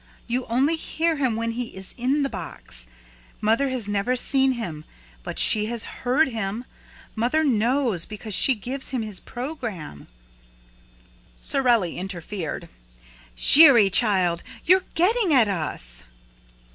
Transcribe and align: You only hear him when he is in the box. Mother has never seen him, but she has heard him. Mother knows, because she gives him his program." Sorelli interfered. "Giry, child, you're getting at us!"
You 0.25 0.47
only 0.47 0.77
hear 0.77 1.17
him 1.17 1.35
when 1.35 1.51
he 1.51 1.75
is 1.75 1.93
in 1.95 2.23
the 2.23 2.27
box. 2.27 2.87
Mother 3.39 3.69
has 3.69 3.87
never 3.87 4.15
seen 4.15 4.53
him, 4.53 4.83
but 5.21 5.37
she 5.37 5.67
has 5.67 5.85
heard 6.01 6.29
him. 6.29 6.65
Mother 7.15 7.43
knows, 7.43 8.05
because 8.05 8.33
she 8.33 8.55
gives 8.55 8.89
him 8.89 9.03
his 9.03 9.19
program." 9.19 10.07
Sorelli 11.39 11.99
interfered. 11.99 12.67
"Giry, 13.35 13.91
child, 13.91 14.41
you're 14.65 14.85
getting 14.95 15.35
at 15.35 15.47
us!" 15.47 16.03